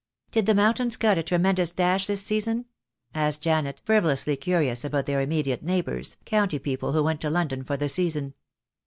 [0.31, 2.65] "Did the Mountains cut a tremendous dash this season?"
[3.13, 7.63] asked Janet, frivolously curious about their im mediate neighbours, county people who went to London
[7.63, 8.33] for the season.